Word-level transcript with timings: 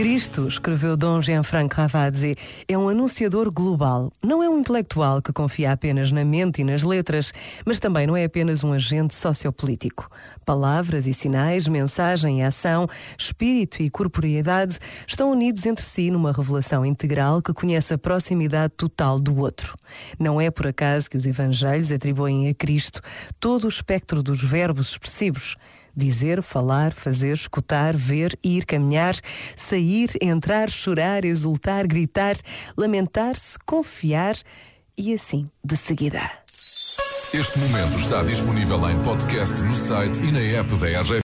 Cristo, 0.00 0.48
escreveu 0.48 0.96
Dom 0.96 1.20
Gianfranco 1.20 1.74
Ravazzi, 1.74 2.34
é 2.66 2.78
um 2.78 2.88
anunciador 2.88 3.52
global. 3.52 4.10
Não 4.22 4.42
é 4.42 4.48
um 4.48 4.58
intelectual 4.58 5.20
que 5.20 5.30
confia 5.30 5.72
apenas 5.72 6.10
na 6.10 6.24
mente 6.24 6.62
e 6.62 6.64
nas 6.64 6.82
letras, 6.82 7.34
mas 7.66 7.78
também 7.78 8.06
não 8.06 8.16
é 8.16 8.24
apenas 8.24 8.64
um 8.64 8.72
agente 8.72 9.14
sociopolítico. 9.14 10.10
Palavras 10.42 11.06
e 11.06 11.12
sinais, 11.12 11.68
mensagem 11.68 12.40
e 12.40 12.42
ação, 12.42 12.88
espírito 13.18 13.82
e 13.82 13.90
corporeidade 13.90 14.78
estão 15.06 15.30
unidos 15.30 15.66
entre 15.66 15.84
si 15.84 16.10
numa 16.10 16.32
revelação 16.32 16.82
integral 16.86 17.42
que 17.42 17.52
conhece 17.52 17.92
a 17.92 17.98
proximidade 17.98 18.72
total 18.78 19.20
do 19.20 19.36
outro. 19.36 19.76
Não 20.18 20.40
é 20.40 20.50
por 20.50 20.66
acaso 20.66 21.10
que 21.10 21.16
os 21.18 21.26
evangelhos 21.26 21.92
atribuem 21.92 22.48
a 22.48 22.54
Cristo 22.54 23.02
todo 23.38 23.64
o 23.64 23.68
espectro 23.68 24.22
dos 24.22 24.42
verbos 24.42 24.92
expressivos 24.92 25.58
dizer, 25.94 26.42
falar, 26.42 26.92
fazer, 26.92 27.32
escutar, 27.32 27.96
ver, 27.96 28.38
ir, 28.42 28.64
caminhar, 28.64 29.14
sair, 29.56 29.89
entrar, 30.20 30.70
chorar, 30.70 31.24
exultar, 31.24 31.86
gritar, 31.86 32.36
lamentar-se, 32.76 33.58
confiar 33.64 34.36
e 34.96 35.14
assim 35.14 35.50
de 35.64 35.76
seguida. 35.76 36.20
Este 37.32 37.60
momento 37.60 37.96
está 37.96 38.24
disponível 38.24 38.90
em 38.90 39.00
podcast 39.04 39.62
no 39.62 39.74
site 39.74 40.20
e 40.20 40.32
na 40.32 40.40
app 40.40 40.74
da 40.74 40.86
RGF. 41.00 41.10